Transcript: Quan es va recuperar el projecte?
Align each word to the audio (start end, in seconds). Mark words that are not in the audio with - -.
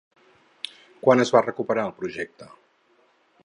Quan 1.03 1.21
es 1.25 1.33
va 1.37 1.43
recuperar 1.49 1.83
el 1.91 1.95
projecte? 2.03 2.51